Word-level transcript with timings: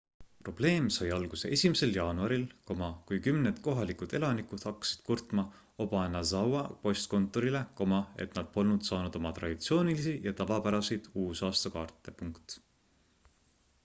probleem 0.45 0.85
sai 0.93 1.07
alguse 1.15 1.49
1 1.57 1.89
jaanuaril 1.97 2.45
kui 3.11 3.19
kümned 3.27 3.59
kohalikud 3.67 4.15
elanikud 4.21 4.65
hakkasid 4.69 5.03
kurtma 5.11 5.45
obanazawa 5.87 6.63
postkontorile 6.87 7.63
et 8.27 8.41
nad 8.41 8.51
polnud 8.57 8.89
saanud 8.91 9.19
oma 9.23 9.35
traditsioonilisi 9.41 10.17
ja 10.29 10.35
tavapäraseid 10.43 11.11
uusaastakaarte 11.27 12.17